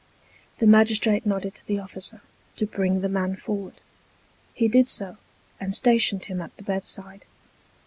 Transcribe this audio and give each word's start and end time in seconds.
The 0.57 0.65
magistrate 0.65 1.27
nodded 1.27 1.53
to 1.53 1.67
the 1.67 1.77
officer, 1.77 2.21
to 2.55 2.65
bring 2.65 3.01
the 3.01 3.07
man 3.07 3.35
forward. 3.35 3.75
He 4.55 4.67
did 4.67 4.89
so, 4.89 5.17
and 5.59 5.75
stationed 5.75 6.25
him 6.25 6.41
at 6.41 6.57
the 6.57 6.63
bedside. 6.63 7.23